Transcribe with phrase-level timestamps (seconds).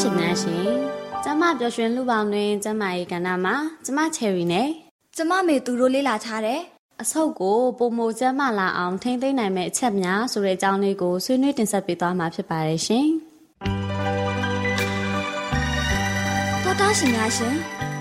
[0.00, 0.66] ရှင်များရှင်
[1.24, 4.68] ကျမပျော်ရွှင်လူပေါင်းတွင်ကျမရဲ့ကဏ္ဍမှာကျမချယ်ရီနဲ့
[5.16, 6.60] ကျမမေသူတို့လေးလာထားတယ်
[7.02, 13.06] အဆုတ်ကိုပုံမကျမ်းမာလာအောင်ထိမ့်သိမ့်နိုင်မယ့်အချက်များဆိုတဲ့အကြောင်းလေးကိုဆွေးနွေးတင်ဆက်ပေးသွားမှာဖြစ်ပါတယ်ရှင်။
[16.64, 17.54] တော်တာရှင်များရှင်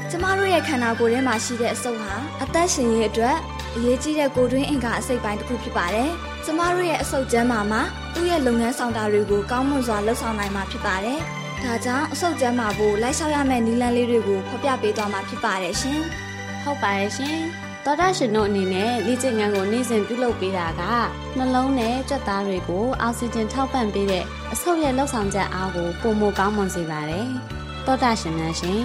[0.10, 2.14] ကျမတို့ရဲ့ခန္ဓာကိုယ်ထဲမှာရှိတဲ့အဆုတ်ဟာ
[2.44, 3.38] အသက်ရှင်ရေးအတွက်
[3.76, 6.10] အရေးကြီးတဲ့ကိုယ်တွင်းအင်္ဂါအစိတ်ပိုင်းတစ်ခုဖြစ်ပါတယ်။
[6.46, 7.82] ကျမတို့ရဲ့အဆုတ်ကျန်းမာမှာ
[8.14, 11.20] သူ့ရဲ့လုပ်ငန်းဆောင်တာတွေကိုကောင်းမွန်စွာလုပ်ဆောင်နိုင်မှာဖြစ်ပါတယ်။
[11.64, 16.00] ဒါကြောင့်အဆုတ်ကျန်းမာဖို့လိုက်လျှောက်ရမယ့်နည်းလမ်းလေးတွေကိုဖော်ပြပေးသွားမှာဖြစ်ပါတယ်ရှင်။
[16.64, 17.38] ဟုတ်ပါတယ်ရှင်။
[17.86, 20.82] သောတာရှင်တို့အနေနဲ့လေ့ကျင့်ခန်းကိုနေ့စဉ်ပြုလုပ်ပေးတာက
[21.38, 24.24] နှလုံးနဲ့ကြက်သားတွေကိုအောက်ဆီဂျင်ထောက်ပံ့ပေးတဲ့
[24.54, 27.28] အဆုတ်ရဲ့လှုပ်ဆောင်ချက်အားကိုပုံမကောင်းမွန်စေပါတယ်။
[27.86, 28.82] သောတာရှင်များရှင်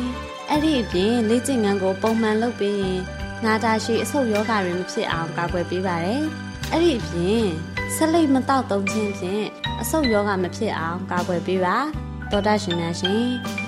[0.48, 3.00] အဲ့ဒီအပြင်လေ့ကျင့်ခန်းကိုပုံမှန်လုပ်ပေးရင်
[3.44, 6.22] နာတာရှိအဆုတ်ယောဂတွေမဖြစ်အောင်ကာကွယ်ပေးပါတယ်။
[6.72, 7.46] အဲ့ဒီအပြင်
[7.94, 9.46] ဆက်လက်မတောက်သုံးခြင်းဖြင့်
[9.80, 11.76] အဆုတ်ယောဂမဖြစ်အောင်ကာကွယ်ပေးပါ။
[12.30, 13.22] သောတာရှင်များရှင်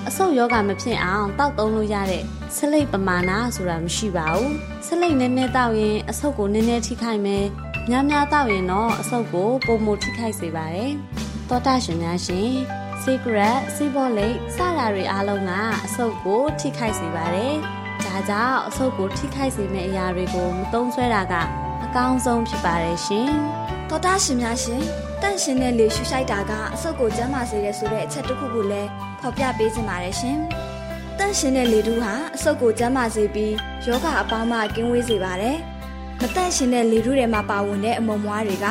[0.07, 2.23] အဆုတ်ယောဂမဖြစ်အောင်တောက်သုံးလို့ရတဲ့
[2.55, 4.51] ဆက်လက်ပမာဏဆိုတာမရှိပါဘူး။
[4.85, 7.45] ဆက်လက်နည်းနည်းတောက်ရင်အဆုတ်ကိုနည်းနည်းထိခိုက်မယ်။
[7.89, 10.91] များများတောက်ရင်တော့အဆုတ်ကိုပုံမထိခိုက်စေပါတယ်။
[11.49, 12.49] သောတာရှင်များရှင်
[13.03, 15.51] secret စီးဘောလိတ်စတာတွေအားလုံးက
[15.85, 17.55] အဆုတ်ကိုထိခိုက်စေပါတယ်။
[18.09, 21.33] ဒါကြောင့်အဆုတ်ကိုထိခိုက်စေမယ့်အရာတွေကိုမသုံးဆွဲတာက
[21.85, 23.29] အကောင်းဆုံးဖြစ်ပါတယ်ရှင်။
[23.89, 24.83] တော်တာရှင်များရှင်
[25.21, 28.89] တန့်ရှင်တဲ့လေရှူရှိုက်တာကအဆုတ်ကိုကျန်းမာစေတဲ့ဆိုတဲ့အချက်တစ်ခုကိုလည်း
[29.19, 30.37] ဖော်ပြပေးချင်ပါတယ်ရှင်။
[31.17, 33.53] တန့်ရှင်တဲ့လေတူးဟာအဆုတ်ကိုကျန်းမာစေပြီး
[33.87, 35.57] ယောဂအပေါင်းမှကင်းဝေးစေပါတယ်။
[36.21, 38.65] မတန့်ရှင်တဲ့လေတူးတွေမှာပါဝင်တဲ့အမုံမွားတွေက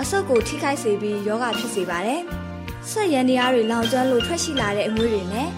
[0.00, 2.20] အဆုတ်ကိုထိခိုက်စေပြီးယောဂဖြစ်စေပါတယ်။
[2.90, 5.48] ဆက်ရန်တရားတွေလောင်ကျွမ်းလို့ထွက်ရှိလာတဲ့အငွေ့တွေနဲ့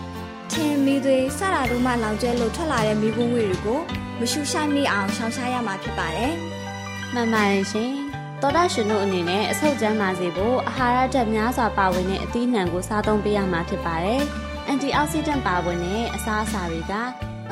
[0.55, 3.81] ထင်းမီးသွေးစတာတို့မှလောင်ကျွမ်းလို့ထွက်လာတဲ့မီးပွန်းငွေ့တွေကို
[4.19, 6.35] မရှုရှိုက်မိအောင်ရှောင်ရှားရမှာဖြစ်ပါတယ်။
[7.15, 7.93] မှန်ပါတယ်ရှင်။
[8.41, 14.23] သောတာရှင်တို့အနေနဲ့အဆုတ်ကျန်းမာစေဖို့အာဟာရဓာတ်များစွာပါဝင်တဲ့အသီးနှံကိုစားသုံးပေးရမှာဖြစ်ပါတယ်။
[14.67, 16.93] အန်တီအောက်ဆီဒန့်ပါဝင်တဲ့အစားအစာတွေက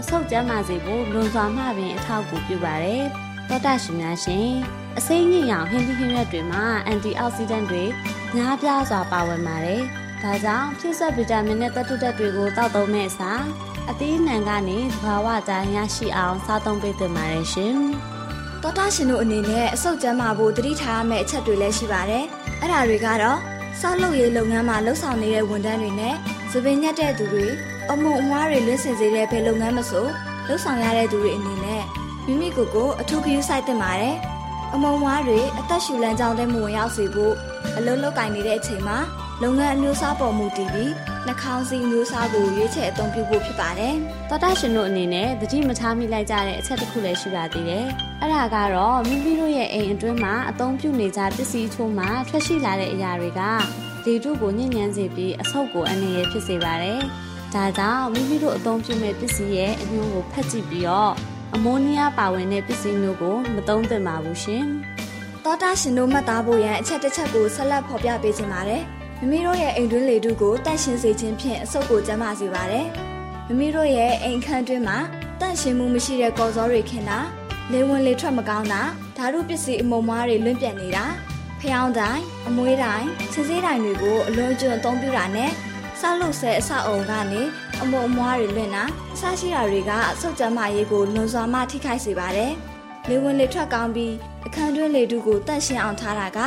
[0.01, 3.05] အဆုတ်ကျန်းမာစေဖို့လွန်စွာမှပင်အထောက်အကူပြုပါတယ်။
[3.49, 4.49] သောတာရှင်များရှင်
[4.99, 7.85] အစိမ့်ညစ်ရောင်ဟင်းသီးဟင်းရွက်တွေမှာအန်တီအောက်ဆီဒန့်တွေ
[8.35, 9.83] များပြားစွာပါဝင်ပါတယ်။
[10.23, 13.43] ဒါကြောင့်ဖြစ်ဆက်ဗီတာမင်နဲ့သတ္တုဓာတ်တွေကိုတောက်သုံးမဲ့အစား
[13.91, 17.77] အသီးနှံကနေသဘာဝတိုင်းရရှိအောင်စားသုံးပေးသင့်ပါတယ်ရှင်။
[18.63, 22.25] သောတာရှင်တို့အနေနဲ့အဆုတ်ကျန်းမာဖို့တတိထားရမယ့်အချက်တွေလည်းရှိပါတယ်။
[22.61, 23.39] အဲ့ဒါတွေကတော့
[23.81, 26.15] စောက်လုပ်ရေးလုပ်ငန်းမှာလှုပ်ဆောင်နေတဲ့ဝန်ထမ်းတွေနဲ့
[26.53, 27.47] သပင်ညက်တဲ့သူတွေ
[27.91, 30.07] အမုံအမွားတွေလွှင့်စင်စေတဲ့ဘယ်လုပ်ငန်းမဆို
[30.47, 31.83] လှုပ်ဆောင်ရတဲ့သူတွေအနေနဲ့
[32.27, 34.17] မိမိကိုယ်ကိုအထူးဂရုစိုက်သင့်ပါတယ်။
[34.75, 37.35] အမုံဝါးတွေအသက်ရှူလမ်းကြောင်းထဲမဝင်ရောက်စေဖို့
[37.77, 38.99] အလုံးလောက်ကင်နေတဲ့အချိန်မှာ
[39.43, 40.93] လုပ်ငန်းအမျိုးအစားပေါ်မူတည်ပြီး
[41.27, 43.95] နှာခေါင်းစည်းမျိုးစားကိုရွေးချယ်အသုံးပြုဖို့ဖြစ်ပါတယ်။
[44.31, 47.87] တော်တာရှင်တို့အနေနဲ့သတိမထားမိလိုက်ကြတဲ့အချက်တစ်ခုလည်းရှိပါသေးတယ်။
[48.21, 53.41] အဲ့ဒါကတော့မိမိတို့ရဲ့အိမ်အတွင်းမှာအသုံးပြုနေကြပစ္စည်းချို့မှာထွက်ရှိလာတဲ့အရာတွေက
[54.05, 57.01] လေထုကိုညှဉ်းညမ်းစေပြီးအဆုတ်ကိုအနေရဖြစ်စေပါတယ်။
[57.55, 61.13] ဒါကြောင့်မိမိတို့အသုံးပြုမဲ့ပစ္စည်းရဲ့အညွှန်းကိုဖတ်ကြည့်ပြီးတော့
[61.55, 64.65] အမိုးနီးယားပါဝင်တဲ့ပစ္စည်းမျိုးကိုမသုံးသင့်ပါဘူးရှင်။
[65.45, 68.85] သောတာရှင်တို့မှတ်သားဖို့ရန်အချက်တစ်ချက်ကိုဆက်လက်ဖော်ပြပေးခြင်းပါတယ်။
[69.21, 72.87] မိမိတို့ရဲ့အိမ်တွင်းလေထုကိုတန့်ရှင်းစေခြင်းဖြင့်အဆုတ်ကိုကျန်းမာစေပါတယ်။
[73.47, 74.99] မိမိတို့ရဲ့အိမ်ခန်းတွင်းမှာ
[75.41, 77.19] တန့်ရှင်းမှုမရှိတဲ့ကော်စောတွေခင်းတာ
[77.73, 78.83] လေဝင်လေထွက်မကောင်းတာ
[79.17, 81.05] ဖဓာတုပစ္စည်းအမုံမားတွေလွင့်ပြက်နေတာ
[81.61, 85.51] ဖျောင်းတိုင်းအမွှေးတိုင်းဆင်းစည်းတိုင်းတွေကိုအလွန်ကျွံအသုံးပြုတာနဲ့
[86.01, 87.43] ဆောက်လုပ်ဆဲအဆောက်အုံကနေ
[87.83, 92.53] အမုံအမွားတွေလွင့်တာအစရှိတာတွေကအဆုတ်ကျမ်းမာရေးကိုလွန်စွာမှထိခိုက်စေပါတယ်။
[93.09, 94.15] လေဝင်လေထွက်ကောင်းပြီး
[94.47, 96.39] အခန်းတွင်းလေထုကိုတန့်ရှင်းအောင်ထားတာက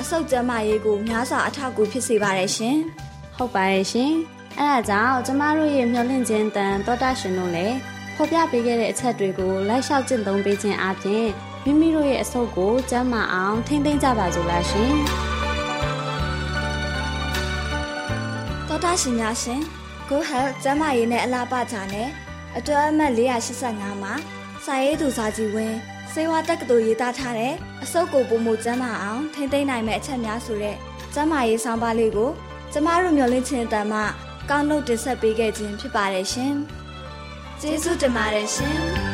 [0.00, 2.76] အဆုတ်ကျမ်းမာရေးကိုများစွာအထောက်အကူဖြစ်စေပါတယ်ရှင်။
[3.36, 4.12] ဟုတ်ပါတယ်ရှင်။
[4.58, 7.76] အဲဒါကြောင့်ကျမတို့ရဲ့မျှဝင့်ခြင်းတန်တောတာရှင်တို့လည်း
[8.14, 11.26] ဖော်ပြပေးခဲ့တဲ့အချက်တွေကိုလိုက်လျှောက်ကျင့်သုံးပေးခြင်းအပြင်
[11.64, 14.92] မိမိတို့ရဲ့အဆုတ်ကိုကျန်းမာအောင်ထိမ့်သိမ်းကြပါစို့လားရှင်။
[18.68, 19.60] တောတာရှင်များရှင်
[20.08, 22.08] Go Health ကျန်းမာရေးနဲ့အလားပါကြနဲ့
[22.56, 23.12] အတွဲအမှတ်
[23.58, 24.14] 485မှာ
[24.64, 25.74] စာရေးသူစာကြည့်ဝင်
[26.12, 30.76] စေဝါတက္ကသိုလ်ရေးသားထားတဲ့အစုပ်ကိုပုံမှုကျန်းမာအောင်ထိမ့်သိမ်းနိုင်မယ့်အချက်များဆိုတဲ့
[31.14, 32.30] ကျန်းမာရေးဆောင်ပါလေးကို
[32.72, 34.00] ကျမတို့မျှဝင့်ခြင်းအတန်မှ
[34.50, 36.54] ကောင်းလို့တင်ဆက်ပေးခဲ့ခြင်းဖြစ်ပါတယ်ရှင်။
[37.60, 38.78] ကျေးဇူးတင်ပါတယ်ရှင်။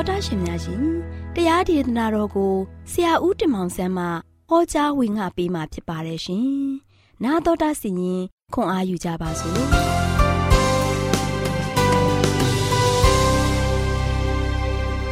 [0.00, 0.82] ာ်တာရှင်များရှင်
[1.34, 2.54] တရားဒေသနာတော်ကို
[2.90, 4.04] ဆရာဦးတင်မောင်ဆန်းမှ
[4.48, 6.46] ဟောကြားဝင်ငါပေးมาဖြစ်ပါတယ်ရှင်။
[7.24, 8.22] 나တော်တာစီရင်
[8.54, 9.56] ခွန်အာယူကြပါစို့။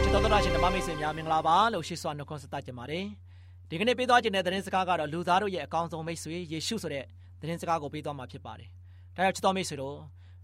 [0.03, 3.05] ချစ်တော်တော်ရှင်ဓမ္မမိတ်ဆွေများမင်္ဂလာပါလို့ရှိစွာနှုတ်ခွန်းဆက်တတ်ကြပါတယ်။
[3.69, 7.05] ဒီကနေ့ပေးသွားခြင်းတဲ့သတင်းစကားကတော့လူသားတို့ရဲ့အကောင်းဆုံးမိတ်ဆွေယေရှုဆိုတဲ့
[7.41, 8.69] သတင်းစကားကိုပေးသွားမှာဖြစ်ပါတယ်။
[9.17, 9.97] ဒါကြောင့်ချစ်တော်မိတ်ဆွေတို့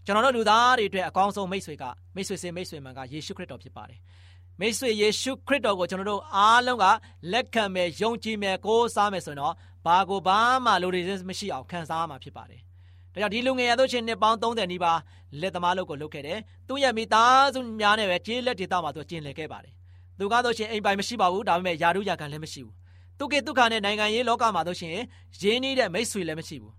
[0.05, 1.83] ကျွန်တော်တို့လူသားတွေအတွက်အကောင်းဆုံးမိတ်ဆွေက
[2.15, 3.99] မိတ်ဆွေစေမိတ်ဆွေမှန်ကယေရှုခရစ်တော်ဖြစ်ပါတယ်
[4.60, 6.84] မိတ်ဆွေယေရှုခရစ်တော်ကိုကျွန်တော်တို့အားလုံးက
[7.32, 9.54] လက်ခံမယ်ယုံကြည်မယ်ကိုးစားမယ်ဆိုရင်တော့
[9.86, 12.60] ဘာကိုဘာမှလိုရည်မရှိအောင်ခံစားရမှာဖြစ်ပါတယ်
[13.12, 14.98] ဒါကြောင့်ဒီလူငယ်ရတို့ချင်းနှစ်ပေါင်း30နီးပါး
[15.40, 19.72] လက်သမားလုပ်ကိုလုပ်ခဲ့တယ်သူ့ရဲ့မိသားစုများနဲ့ပဲကျေးလက်ဒေသမှာသူကျင်လည်ခဲ့ပါတယ်
[20.18, 22.74] သူကတော့ချင်းအိမ်ပိုင်မရှိပါဘူးဒါပေမဲ့ယာရုယာခံလည်းမရှိဘူး
[23.18, 26.74] သူကဒုက္ခနဲ့နိုင်ငံရေးလောကမှာတို့ချင်းရင်းနှီးတဲ့မိတ်ဆွေလည်းမရှိဘူး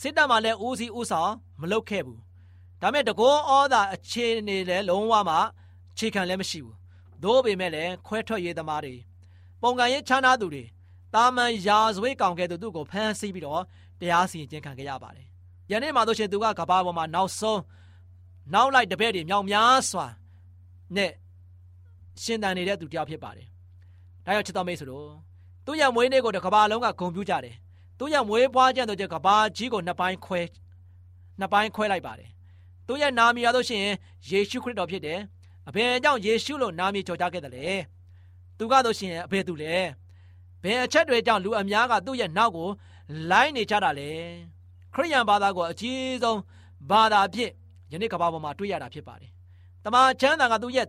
[0.00, 2.20] စစ်တပ်မှာလည်းဦးစီးဦးဆောင်မလုပ်ခဲ့ဘူး
[2.82, 5.36] ဒါမဲ့တကောဩသာအခြေအနေလည်းလုံးဝမှ
[5.98, 6.79] ခြေခံလည်းမရှိဘူး
[7.24, 8.94] သို့ပေမဲ့လည်းခွဲထွက်ရေးသမားတွေ
[9.62, 10.64] ပုံကံရေးချမ်းသာသူတွေ
[11.14, 13.62] တာမန်ရာဇဝေးကောင်ကဲ့သို့သူ့ကိုဖမ်းဆီးပြီးတော့
[14.00, 15.26] တရားစီရင်ခြင်းခံခဲ့ရပါတယ်
[15.70, 17.60] ယနေ့မှာတို့ရှင်သူကကဘာပေါ်မှာနောက်ဆုံး
[18.54, 20.06] နောက်လိုက်တပည့်တွေမြောင်များစွာ
[20.96, 21.12] နဲ့
[22.22, 23.46] ရှင်တန်နေတဲ့သူတယောက်ဖြစ်ပါတယ်
[24.24, 25.08] ဒါကြောင့်ချစ်တော်မိတ်ဆွေတို့
[25.66, 27.56] သူ့ရဲ့မွေးနေ့ကိုတကဘာလုံးကဂုံပြူကြတယ်
[27.98, 30.40] သူ့ရဲ့မွေးဖွားခြင်းတို့ကဘာကြီးကိုနှစ်ပိုင်းခွဲ
[31.40, 32.30] နှစ်ပိုင်းခွဲလိုက်ပါတယ်
[32.86, 33.94] သူရဲ့နာမည်ရလို့ရှိရင်
[34.30, 35.18] ယေရှုခရစ်တော်ဖြစ်တယ်
[35.70, 37.68] အဘယ်ကြောင့်ယေရှုလို့နာမည်ကျော်ကြားခဲ့တယ်လဲ
[38.58, 39.74] သူကတော့ရှင်အဘယ်သူလဲ
[40.62, 42.68] ဘယ်အချက်တွေကြောင့်လူအများကသူ့ရဲ့နောက်ကို
[43.30, 44.10] လိုက်နေကြတာလဲ
[44.94, 46.40] ခရိယန်ဘာသာကိုအကြီးဆုံး
[46.90, 47.50] ဘာသာအဖြစ်
[47.92, 49.30] ယနေ့ကမ္ဘာပေါ်မှာတွေ့ရတာဖြစ်ပါတယ်
[49.84, 50.86] တမန်ကျမ်းစာကသူ့ရဲ့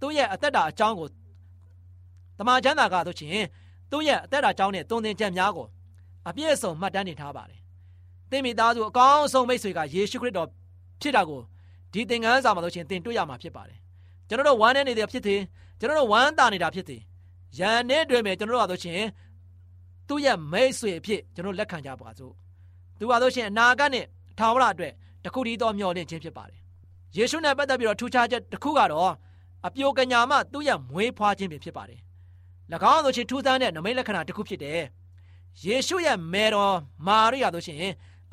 [0.00, 1.08] သူ့ရဲ့အသက်တာအကြောင်းကို
[2.38, 3.46] တမန်ကျမ်းစာကဆိုရှင်
[3.90, 5.66] သူ့ရဲ့အသက်တာအကြောင်းနဲ့တုံသင်ချက်များကို
[6.28, 7.60] အပြည့်အစုံမှတ်တမ်းတင်ထားပါတယ်
[8.30, 10.48] သင်မိသားစုအကောင်းဆုံးမိတ်ဆွေကယေရှုခရစ်တော်
[11.00, 11.40] ဖြစ်တာကို
[11.92, 13.78] ဒီသင်ခန်းစာမှာလို့ချင်းသင်တွေ့ရမှာဖြစ်ပါတယ်
[14.28, 15.40] ကျွန်တော်တို့ဝမ်းနေနေတာဖြစ်တယ်
[15.80, 17.00] ကျွန်တော်တို့ဝမ်းသာနေတာဖြစ်တယ်
[17.58, 19.06] ယံနဲ့တွေ့မယ်ကျွန်တော်တို့ကဆိုချင်း
[20.08, 22.32] သူ့ရဲ့မိတ်ဆွေအဖြစ်ကျွန်တော်လက်ခံကြပါစို့
[22.98, 24.06] သူကဆိုရှင်အနာဂတ်နဲ့
[24.38, 24.92] ထာဝရအတွက်
[25.24, 26.60] တခုတည်းသောမျှော်လင့်ခြင်းဖြစ်ပါတယ်
[27.16, 29.12] ယေရှုနဲ့ပတ်သက်ပြီးတော့ထူးခြားချက်တစ်ခုကတော့
[29.66, 32.00] အပြိုကညာမှသူ့ရဲ့မွေးဖွားခြင်းဖြစ်ပါတယ်၎
[32.94, 34.80] င်းဆိုရှင်ထူးဆန်းတဲ့နမိတ်လက္ခဏာတစ်ခုဖြစ်တယ်
[35.64, 37.78] ယေရှုရဲ့မေတော်မာရိယာဆိုရှင်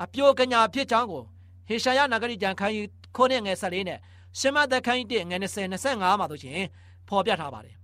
[0.02, 1.22] အပြိုကညာဖြစ်ကြောင်းကို
[1.68, 3.98] ဟေရှာယနဂရိကျမ်းခန်းကြီးခိုးနဲ့ငယ်14နဲ့
[4.38, 6.60] ရှမသက်ခန်းကြီး1ငယ်20 25မှာဆိုရှင်
[7.08, 7.76] ဖော်ပြထားပါတယ်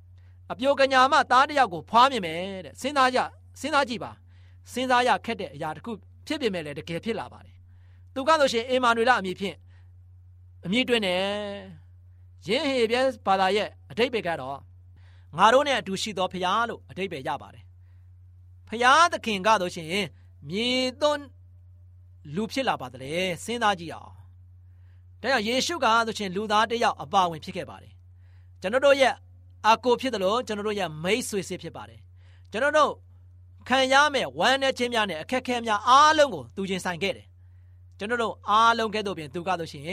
[0.53, 3.19] အပြိုကညာမသားတယောက်ကိုဖွားမြင်မယ်တဲ့စဉ်းစားကြ
[3.61, 4.11] စဉ်းစားကြည့်ပါ
[4.73, 5.93] စဉ်းစားရခက်တဲ့အရာတစ်ခု
[6.27, 7.57] ဖြစ်ပြင်မဲ့လည်းတကယ်ဖြစ်လာပါတယ်
[8.15, 9.57] သူကဆိုရှင်အေမာနွေလအမည်ဖြင့်
[10.65, 11.23] အမည်တွင်တယ်
[12.47, 14.59] ယင်းဟေပြဲဘာသာရဲ့အတိတ်ပဲကတော့
[15.39, 17.65] ငါတို့နဲ့အတူရှိသောဖရားလို့အတိတ်ပဲရပါတယ်
[18.69, 19.89] ဖရားသခင်ကဆိုရှင်
[20.49, 20.69] မြေ
[21.01, 21.25] သွန်း
[22.35, 24.20] လူဖြစ်လာပါတယ်စဉ်းစားကြည့်အောင်
[25.23, 27.93] ဒါကြောင့်ယေရှုကဆိုရှင်လူသားတစ်ယောက်အပါဝင်ဖြစ်ခဲ့ပါတယ်
[28.61, 29.15] ကျွန်တော်တို့ရဲ့
[29.69, 32.01] အကိုဖြစ်တယ်လို့ကျွန်တော်တို့ရဲ့မိတ်ဆွေစစ်ဖြစ်ပါတယ်
[32.53, 32.93] ကျွန်တော်တို့
[33.69, 37.27] ခံရမယ်ဝမ်းနဲ့ချင်းများနဲ့အခက်ခဲများအားလုံးကိုသူချင်းဆိုင်ခဲ့တယ်
[37.99, 39.85] ကျွန်တော်တို့အားလုံးကဲ့သို့ပြင်သူကဆိုရှင်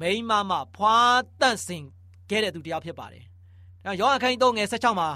[0.00, 0.96] မိမမဖွာ
[1.40, 1.84] တန့်စင်
[2.30, 3.24] ခဲ့တဲ့သူတစ်ယောက်ဖြစ်ပါတယ်
[3.84, 5.08] ဒါကြောင့်ယောဟန်ခန်းကြီး3ငယ်16မှာ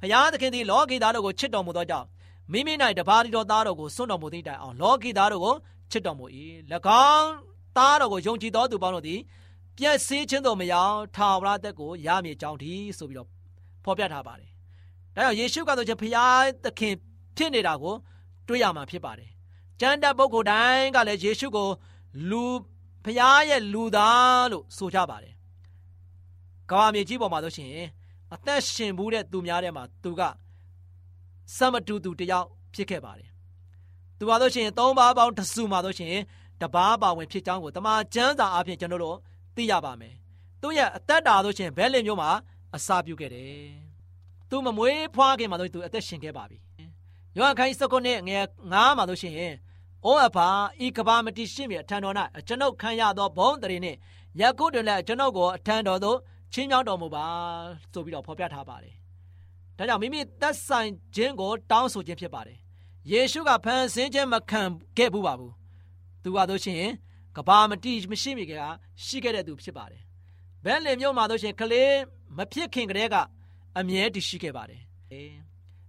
[0.00, 2.06] ဖျားသခင်သည်လောကီသားတို့ကိုချစ်တော်မူသောကြောင့်
[2.52, 5.54] မိမိ၌တပါးတီတော်သားတော်ကိုစွန့်တော်မူသည့်တိုင်အောင်လောကီသားတို့ကို
[5.90, 6.24] ချစ်တော်မူ၏၎
[7.12, 9.20] င်း သားတော်ကိုယုံကြည်သောသူပေါင်းတို့သည်
[9.76, 13.28] ပြည့်စည်ခြင်းတော်မရောက်ထာဝရသက်ကိုရမည်ကြောင်းဒီဆိုပြီးတော့
[13.84, 14.50] ဖော်ပြထားပါတယ်။
[15.14, 16.26] ဒါကြောင့်ယေရှုကဆိုချင်ဖရာ
[16.64, 16.94] သခင်
[17.36, 17.94] ဖြစ်နေတာကို
[18.48, 19.30] တွေ့ရမှာဖြစ်ပါတယ်။
[19.80, 21.68] ကျမ်းတတ်ပုဂ္ဂိုလ်တိုင်းကလည်းယေရှုကို
[22.30, 22.44] လူ
[23.04, 25.34] ဖရာရဲ့လူသားလို့ဆိုကြပါတယ်။
[26.70, 27.70] ကမ္ဘာမြေကြီးပေါ်မှာဆိုရှင်
[28.34, 30.22] အသက်ရှင်ဘူးတဲ့သူများထဲမှာသူက
[31.56, 33.28] စမတူသူတယောက်ဖြစ်ခဲ့ပါတယ်။
[34.18, 36.22] သူပါလို့ရှိရင်သုံးပါးပေါင်းတစုမှာလို့ရှိရင်
[36.60, 39.16] တပားပါဝင်ဖြစ်ကြောင်းကိုတမန်ကျမ်းစာအပြင်ကျွန်တော်တို့
[39.56, 40.14] သိရပါမယ်။
[40.62, 42.30] သူ့ရဲ့အသက်တာဆိုရှင်ဘဲလင်မျိုးမှာ
[42.76, 43.68] အစာပြုခဲ့တယ်။
[44.48, 46.58] သူမမွေးဖွားခင်မှာဆိုသူအသက်ရှင်ခဲ့ပါပြီ။
[47.36, 49.34] ယောဟန်ခိုင်းစကုနဲ့ငယ်9မှာဆိုရှင်
[50.04, 50.48] အိုးအဖာ
[50.84, 52.14] ဤကဘာမတိရှိမြေအထံတော်၌
[52.48, 53.98] ကျွန်ုပ်ခံရသောဘုံတရင်နှင့်
[54.40, 56.18] ယခုတွင်လည်းကျွန်ုပ်ကိုအထံတော်သို့
[56.52, 57.26] ချင်းချောင်းတော်မူပါ
[57.92, 58.94] ဆိုပြီးတော့ဖော်ပြထားပါတယ်။
[59.78, 62.58] ဒါကြောင့်မိမိသက်ဆိုင်ခြင်းကိုတောင်းဆိုခြင်းဖြစ်ပါတယ်။
[63.10, 64.62] ယေရှုကဖန်ဆင်းခြင်းမခံ
[64.96, 65.52] ခဲ့ဘူးပါဘူး
[66.24, 66.82] သူကတို့ရှင်
[67.36, 68.52] ကဘာမတိမရှိမိက
[69.04, 70.02] ရှိခဲ့တဲ့သူဖြစ်ပါတယ်
[70.64, 71.94] ဘဲလင်မြို့မှာတို့ရှင်ကလေး
[72.36, 73.16] မဖြစ်ခင်ကတည်းက
[73.78, 74.82] အမြဲတည်ရှိခဲ့ပါတယ်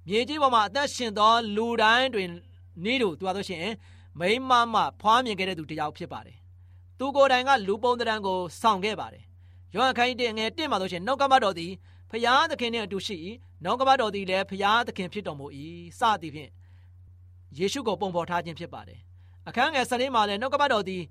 [0.08, 2.30] မြေကြီးပေါ်မှာအသက်ရှင်သောလူတိုင်းတွင်
[2.86, 3.66] နေတို့သူကတို့ရှင်
[4.20, 6.38] မိမမဖွားမြင်ခဲ့တဲ့သူတယောက်ဖြစ်ပါတယ်
[7.00, 9.24] သူကိုယ်တိုင်ကလူပုံတံကိုဆောင်ခဲ့ပါတယ်
[9.74, 11.72] ယောဟန်ခိုင်းတဲ့ငယ်တင့်မှာတို့ရှင်နှုတ်ကပတ်တော်သည်
[12.12, 13.16] ဖျားသခင်နှင့်အတူရှိ၏
[13.64, 15.46] နှုတ်ကပတ်တော်သည်လည်းဖျားသခင်ဖြစ်တော်မူ၏
[16.00, 16.52] စသည်ဖြင့်
[17.58, 19.00] ယေရှုကိုပုံဖော်ထားခြင်းဖြစ်ပါတယ်
[19.48, 21.04] အခန်းငယ်စနေမှာလည်းနှုတ်ကပတ်တော်သည်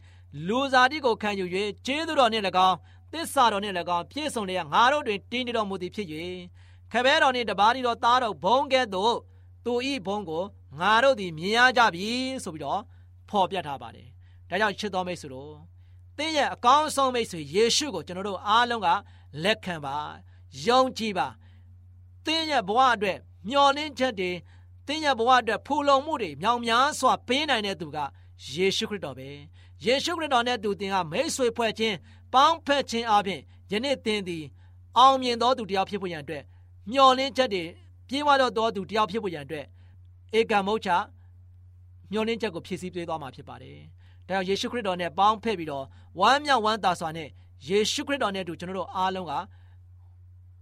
[0.48, 1.44] လူစားတိကိုခံယူ၍
[1.86, 2.76] ကျေးဇူးတော်နှင့်၎င်း
[3.12, 6.08] တသစ္စာတော်နှင့်၎င်းပြည့်စုံလျက်ငါတို့တွင်တည်နေတော်မူသည်ဖြစ်၍
[6.92, 9.14] ခပဲတော်နှင့်တပါးတော်သားတော်ဘုံကဲ့သို့
[9.64, 10.44] သူဤဘုံကို
[10.80, 12.10] ငါတို့သည်မြင်ရကြပြီ
[12.44, 12.80] ဆိုပြီးတော့
[13.28, 14.08] ဖော်ပြထားပါတယ်။
[14.48, 15.52] ဒါကြောင့်ချစ်တော်မိတ်ဆွေတို့
[16.16, 18.88] သင်ရဲ့အကောင်းဆုံးမိတ်ဆွေယေရှုကိုကျွန်တော်တို့အားလုံးက
[19.44, 19.96] လက်ခံပါ
[20.66, 21.26] ယုံကြည်ပါ
[22.24, 24.30] သင်ရဲ့ဘဝအတွက်မျှော်လင့်ချက်တွေ
[24.86, 27.98] သင်ရဲ့ဘဝအတွက်ဖူလုံမှုတွေမြောင်များစွာပေးနိုင်တဲ့သူက
[28.52, 29.28] ယေရှုခရစ်တော်ပဲ
[29.84, 31.96] ယေရှုခရစ်တော်နဲ့သူသင်ကမိတ်ဆွေဖွဲ့ခြင်း
[32.32, 34.44] ပေါင်းဖက်ခြင်းအပြင်ယနေ့သင်သည်
[34.98, 36.42] အောင်မြင်သောသူတစ်ယောက်ဖြစ်ဖို့ရန်အတွက်
[36.90, 37.64] မျှော်လင့်ချက်တွေ
[38.08, 39.66] ပြည့်ဝတော့သောသူတစ်ယောက်ဖြစ်ဖို့ရန်အတွက်
[40.38, 40.90] ဧကံမုတ်ချ
[42.10, 43.78] မျှော်လင့်ချက်ကိုဖြည့်ဆည်းပေးသွားမှာဖြစ်ပါတယ်။
[44.28, 45.84] ဒါကြောင့်ယေရှုခရစ်တော်နဲ့ပေါင်းဖက်ပြီးတော့
[46.20, 47.28] ဝမ်းမြောက်ဝမ်းသာစွာနဲ့
[47.68, 49.32] ယေရှုခရစ်တော်နဲ့အတူကျွန်တော်တို့အားလုံးက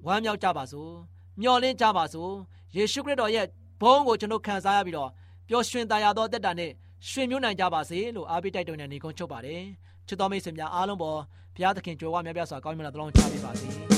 [0.06, 0.92] ဝမ်းမြောက်ကြပါစို့
[1.40, 2.32] မျှော်လင့်ကြပါစို့
[2.76, 3.46] ယေရှုခရစ်တော်ရဲ့
[3.80, 5.10] ဘုန်းကိုကျွန်တော်ခံစားရပြီးတော့
[5.48, 6.72] ပျော်ရွှင်တရားသောတက်တာနဲ့
[7.10, 9.62] ရွှင်မျိုးနိုင်ကြပါစေလို့အားပေးတိုက်တွန်းတဲ့နေကုန်းချုပ်ပါတယ်
[10.08, 11.18] ချစ်တော်မိတ်ဆွေများအားလုံးပေါ်
[11.54, 13.91] ဘုရားသခင်ကြွယ်ဝမြတ်ပြစွာကောင်းမြတ်တဲ့တောင်းချပေးပါစေ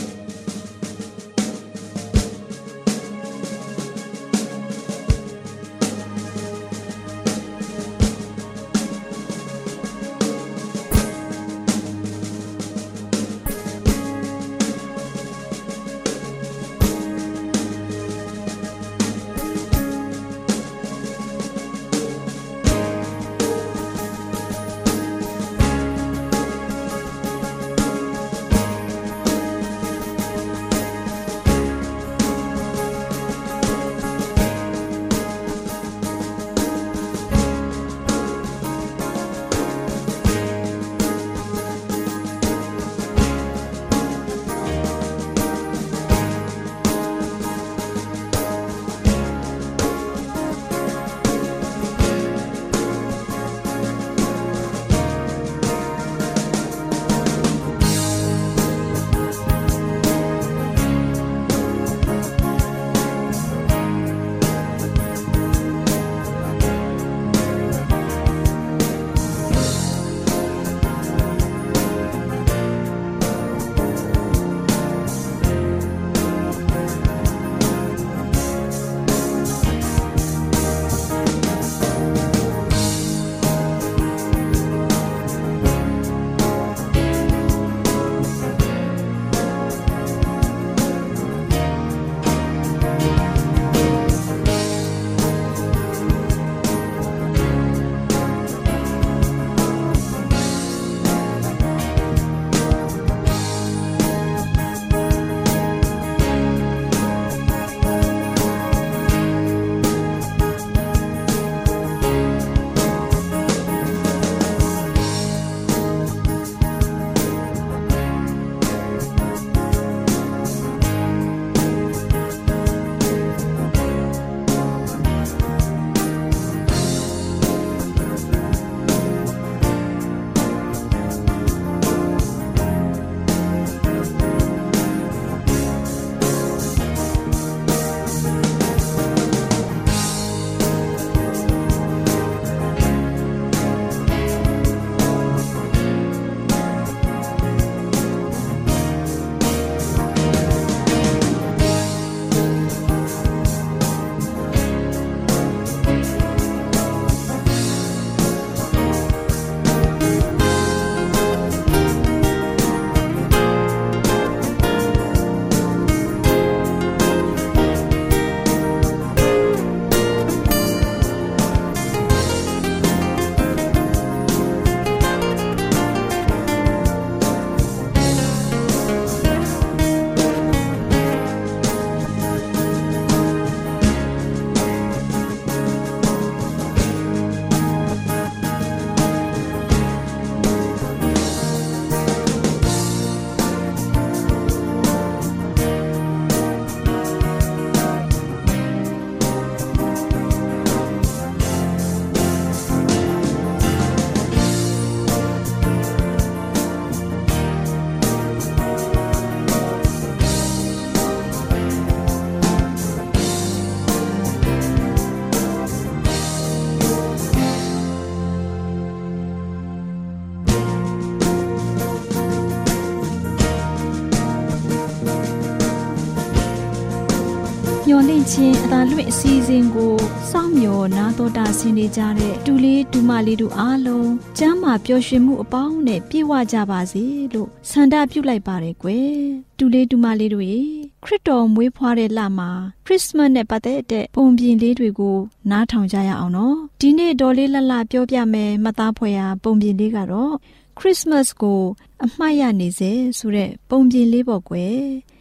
[228.32, 229.94] ခြင်းအသာလွင့်အစီအစဉ်ကို
[230.30, 239.14] စောင့်မျှော်နာတော်တာဆင်းနေကြတဲ့တူလေးတူမလေးတို့အားလုံးကျမ်းမာပျော်ရွှင်မှုအပေါင်းနဲ့ပြည့်ဝကြပါစေလို့ဆန္ဒပြုလိုက်ပါတယ်ကွယ်
[239.58, 240.62] တူလေးတူမလေးတို့ရေ
[241.04, 242.50] ခရစ်တော်မွေးဖွားတဲ့လမှာ
[242.86, 245.16] ခရစ်စမတ်နဲ့ပတ်သက်တဲ့ပုံပြင်လေးတွေကို
[245.50, 250.34] နားထောင်ကြရအောင်နော်ဒီနေ့ဒေါ်လေးလှလှပြောပြမယ်မှတ်သားဖွယ်ရာပုံပြင်လေးကတော့
[250.78, 251.60] ခရစ်စမတ်ကို
[252.04, 254.78] အမှတ်ရနေစေဆိုတဲ့ပုံပြင်လေးပေါ့ကွယ်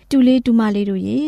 [0.10, 1.22] တူလေးတူမလေးတို့ရေ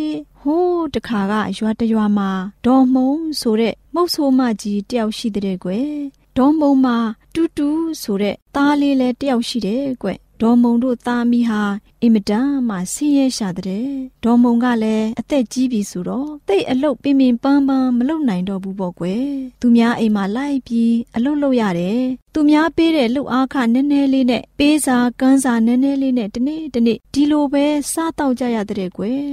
[0.45, 2.29] ဟိုးတခါကရွာတရွာမှာ
[2.65, 5.89] ဒေါ်မုံဆိုတဲ့မုတ်ဆိုးမကြီးတယောက်ရှိတဲ့ကွယ်
[6.37, 6.97] ဒေါ်မုံမှာ
[7.33, 7.67] တူတူ
[8.01, 10.09] ဆိုတဲ့သားလေးလည်းတယောက်ရှိတယ်ကွ
[10.41, 11.61] ဒေါ်မုံတို့သားမိဟာ
[12.01, 13.87] အင်မတန်မှဆင်းရဲရှာတဲ့
[14.23, 19.25] ဒေါ်မုံကလည်းအသက်ကြီးပြီဆိုတော့တိတ်အလုတ်ပင်ပင်ပန်းပန်းမလုပ်နိုင်တော့ဘူးပေါ့ကွယ်
[19.61, 22.01] သူများအိမ်မှာလိုက်ပြီးအလုတ်လုပ်ရတယ်
[22.33, 29.25] သူများပေးတဲ့လှုပ်အားခနည်းနည်းလေးနဲ့ပေးစာကန်းစာနည်းနည်းလေးနဲ့တနေ့တနေ့ဒီလိုပဲစားတော့ကြရတဲ့ကွယ်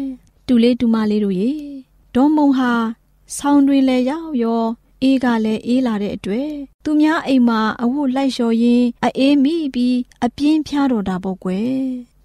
[0.47, 1.53] တူလေးတူမလေးတို့ရေ
[2.15, 2.73] ဒေါ်မုံဟာ
[3.37, 4.65] ဆောင်းတွင်လဲရောက်ရော
[5.03, 6.51] အေးကလည်းအေးလာတဲ့အတွက်
[6.85, 11.77] သူများအိမ်မှာအဝတ်လိုက်လျှော်ရင်းအေးမိပြီးအပြင်းဖြားတော်တာပေါ့ကွယ်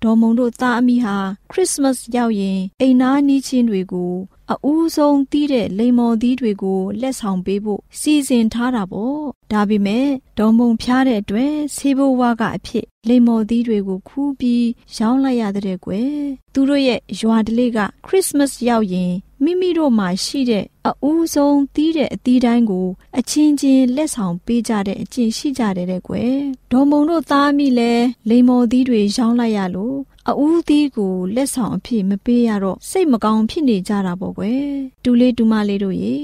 [0.04, 1.18] ဒေါ်မုံတို့သားအမိဟာ
[1.52, 4.14] ခရစ်စမတ်ရောက်ရင်အိမ်နာနီးချင်းတွေကို
[4.52, 14.66] အဦးဆုံးတီးတဲ့လိမ္မော်သီးတွေကိုလက်ဆောင်ပေးဖို့စီစဉ်ထားတာပေါ့ဒါပေမဲ့ဒေါ်မုံဖျားတဲ့အတွက်ဆေးဘိုးဝါကအဖြစ် လိမ္မော်သီးတွေကိုခူးပြီး
[14.98, 16.12] ရောင်းလိုက်ရတဲ့ကွယ်
[16.54, 26.36] သူတို့ရဲ့ရွာတလေးကခရစ်စမတ်ရောက်ရင်မိမိတို့မှာရှိတဲ့အဦးဆုံးတီးတဲ့အသီးတိုင်းကိုအချင်းချင်းလက်ဆောင်ပေးကြတဲ့အကျင့်ရှိကြတယ်တဲ့ကွယ်
[26.72, 27.94] ဒေါ်မုံတို့သားမိလဲ
[28.30, 29.98] လိမ္မော်သီးတွေရောင်းလိုက်ရလို့
[30.30, 34.64] အဦးသီးကိုလက်ဆောင်အဖြစ်မပေးရတော့စိတ်မကောင်းဖြစ်နေကြတာပေါ့ကွယ်
[35.04, 36.16] တူလေးတူမလေးတို့ရေ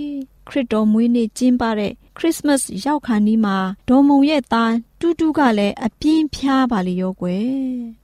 [0.47, 3.58] ခရစ်တော်မွေးနေ့ကျင်းပတဲ့ ခရစ်စမတ်ရောက်ခါနီးမှာ
[3.89, 7.47] ဒေါ်မုံရဲ့သားတူတူကလည်းအပြင်းဖြားပါလေရောကွယ်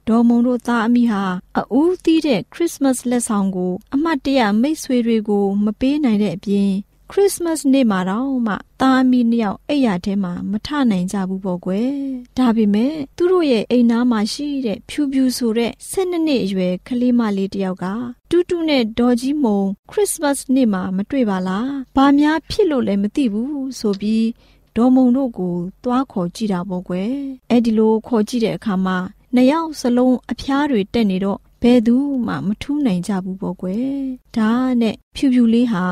[0.08, 1.24] ဒေါ်မုံတို့သားအမိဟာ
[1.60, 6.72] အဦးသီးတဲ့ခရစ်စမတ်လက်ဆောင်ကို အမှတ်တရမိတ်ဆွေတွေကို မပေးနိုင်တဲ့အပြင်
[7.12, 11.92] ခရစ်စမတ်နေ့မှာတော့မှသားအမိနှစ်ယောက်အိယာထဲမှာမထနိုင်ကြဘူးပေါ့ကွယ်
[12.38, 17.86] ဒါပေမဲ့သူတို့ရဲ့အိမ်သားမှာရှိတဲ့ဖြူဖြူဆိုတဲ့၁၂နှစ်အရွယ်ကလေးမလေးတယောက်က
[18.30, 24.28] တူတူနဲ့ဒေါ်ကြီးမုံခရစ်စမတ်နေ့မှာမတွေ့ပါလားဘာများဖြစ်လို့လဲမသိဘူးဆိုပြီး
[24.76, 27.12] ဒေါ်မုံတို့ကိုသွားခေါ်ကြည့်တာပေါ့ကွယ်
[27.50, 28.98] အဲ့ဒီလိုခေါ်ကြည့်တဲ့အခါမှာ
[29.36, 31.96] နှစ်ယောက်စလုံးအဖျားတွေတက်နေတော့ဘယ်သူ
[32.28, 33.94] မှမထူးနိုင်ကြဘူးပေါ့ကွယ်
[34.36, 35.86] ဒါနဲ့ဖြူဖြူလေးဟာ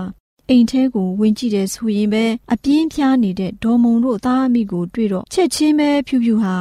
[0.49, 6.55] အိမ်ထဲကိုဝင်ကြည့်တယ်ဆိုရင်ပဲအပြင်းပြားနေတဲ့ဒေါ်မုံတို့သားအမိကိုတွေ့တော့ချက်ချင်းပဲဖြူဖြူဟာ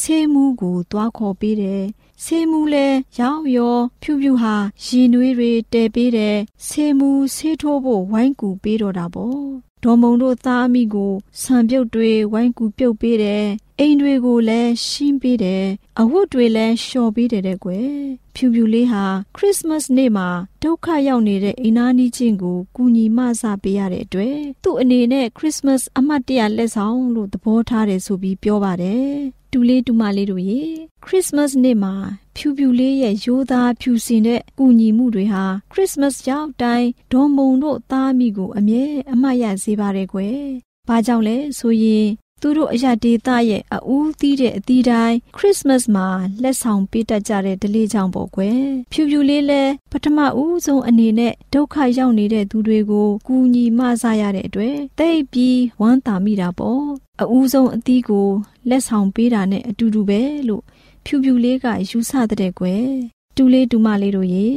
[0.00, 1.82] ဆေးမူးကိုသွားခေါ်ပေးတယ်
[2.24, 2.86] ဆေးမူးလဲ
[3.18, 6.36] ရောက်ရောဖြူဖြူဟာရင်နွေးတွေတဲပေးတယ်
[6.66, 13.44] ဆေးမူးဆေးထိုးဖို့ဝိုင်းကူပေးတော့တာပေါ့ ဒေါ်မုံတို့သားအမိကိုဆံပြုတ်တွေဝိုင်းကူပြုတ်ပေးတယ်
[13.80, 15.64] အိမ်တွေကိုလည်းရှင်းပေးတယ်
[16.00, 17.90] အဝတ်တွေလည်းလျှော်ပေးတယ်တဲ့ကွယ်
[18.34, 19.04] ဖြူဖြူလေးဟာ
[19.36, 20.28] ခရစ်စမတ်နေ့မှာ
[20.62, 29.10] ဒုက္ခရောက်နေတဲ့အိမ်နာနီးချင်းကိုကူညီမဆပေးရတဲ့အတွက်သူ့အနေနဲ့ခရစ်စမတ်အမှတ်တရလက်ဆောင်လို့သဘောထားတယ်ဆိုပြီးပြောပါတယ်
[29.52, 30.62] တူလေးတူမလေးတို့ရေ
[31.04, 31.94] ခရစ်စမတ်နေ့မှာ
[32.36, 40.40] ဖြူဖြူလေးရဲ့ရိုးသားဖြူစင်တဲ့ကူညီမှုတွေဟာခရစ်စမတ်ရောက်တိုင်းဒေါ်မုံတို့သားမိကိုအမြဲအမှတ်ရစေပါတယ်ကွယ်။
[40.88, 42.06] ဘာကြောင့်လဲဆိုရင်
[42.42, 46.08] သူတို့အရာဒေသရဲ့အဦးသီးတဲ့အသီးတိုင်းခရစ်စမတ်မှာ
[46.42, 48.60] လက်ဆောင်ပေးတတ်ကြတဲ့ဒလေးကြောင့်ပေါ့ကွယ်
[48.92, 56.84] ဖြူဖြူလေးလဲပထမဦးဆုံးအနေနဲ့ဒုက္ခရောက်နေတဲ့သူတွေကိုကူညီမဆရတဲ့အတွက်တိတ်ပြီးဝမ်းသာမိတာပေါ့
[57.22, 58.28] အဦးဆုံးအသီးကို
[58.68, 60.62] လက်ဆောင်ပေးတာနဲ့အတူတူပဲလို့
[61.08, 62.88] ဖြူဖြူလေးကယူဆတဲ့ကွယ်
[63.36, 64.48] တူလေးတူမလေးတို့ရေ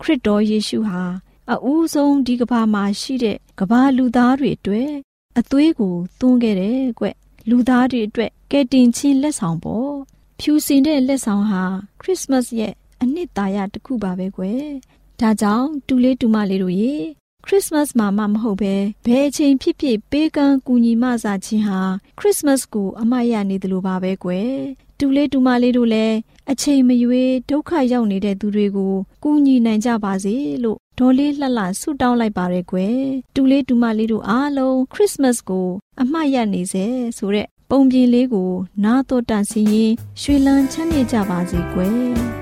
[0.00, 1.02] ခရစ်တော်ယေရှုဟာ
[1.52, 4.90] အဦးဆုံးဒီကဘာမှာရှိတဲ့ကဘာလူသားတွေအတွက်
[5.38, 7.04] အသွေးကိုသွန်းခဲ့တယ်ကွ
[7.48, 9.92] လူသားတွေအတွက်ကယ်တင်ခြင်းလက်ဆောင်ပေါ့
[10.38, 11.62] ဖြူစင်တဲ့လက်ဆောင်ဟာ
[12.00, 14.64] ခရစ်စမတ်ရဲ့အနှစ်သာရတစ်ခုပါပဲကွယ်
[15.20, 16.94] ဒါကြောင့်တူလေးတူမလေးတို့ရေ
[17.44, 18.74] ခရစ်စမတ်မှာမှမဟုတ်ပဲ
[19.06, 21.80] ဘယ်အချိန်ဖြစ်ဖြစ်ပေးကမ်းကူညီမဆာခြင်းဟာ
[22.18, 24.52] ခရစ်စမတ်ကိုအမှတ်ရနေတယ်လို့ပါပဲကွယ်
[24.98, 26.16] တူလေးတူမလေးတို့လည်း
[26.50, 32.98] အချိန်မရွေးဒုက္ခရောက်နေတဲ့သူတွေကိုကူညီနိုင်ကြပါစေလို့ဒေါ်လေးလှလှဆုတောင်းလိုက်ပါရယ်ကွယ်
[33.34, 35.68] တူလေးတူမလေးတို့အားလုံးခရစ်စမတ်ကို
[36.00, 38.50] အမှတ်ရနေစေဆိုတဲ့ပုံပြင်လေးကို
[38.84, 42.41] နားတော်တန်စီရင်ရွှေလန်းချမ်းမြေ့ကြပါစေကွယ်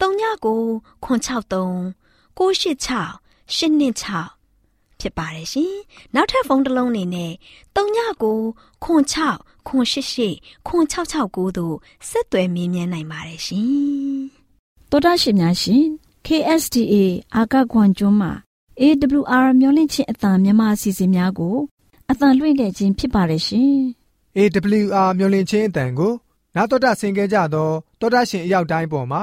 [0.00, 1.94] 39 663
[2.36, 3.24] 686
[3.56, 4.44] 826
[5.00, 5.74] ဖြစ်ပါတယ်ရှင်။
[6.14, 7.32] နောက်ထပ်ဖုန်းတစ်လုံးအနေနဲ့
[7.76, 8.22] 39
[8.84, 8.86] 6
[9.66, 10.28] 6
[10.68, 11.76] 688တို့
[12.08, 14.18] ဆက်သွယ်မြင်းမြန်းနိုင်ပါတယ်ရှင်။
[14.90, 15.84] တော်တာရှင်များရှင်
[16.26, 16.94] KSTA
[17.34, 18.32] အာကခွန်ကျွန်းမှာ
[18.80, 21.56] AWR မျိုးလင့်ချင်းအတံမြန်မာအစီအစဉ်များကို
[22.10, 23.74] အတံလွှင့်ခဲ့ခြင်းဖြစ်ပါတယ်ရှင်
[24.36, 26.12] AWR မျော်လင့်ခြင်းအတန်ကို
[26.56, 29.22] နာတော်တာဆင် gay ကြတော့တောတာရှင်အရောက်တိုင်းပေါ်မှာ